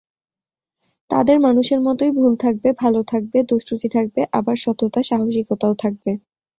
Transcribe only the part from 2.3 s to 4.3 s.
থাকবে, ভালো থাকবে, দোষ-ত্রুটি থাকবে